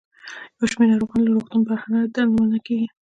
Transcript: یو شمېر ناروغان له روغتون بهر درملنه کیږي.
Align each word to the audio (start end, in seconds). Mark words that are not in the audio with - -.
یو 0.57 0.65
شمېر 0.71 0.87
ناروغان 0.91 1.21
له 1.23 1.31
روغتون 1.35 1.61
بهر 1.67 1.87
درملنه 2.13 2.59
کیږي. 2.65 2.87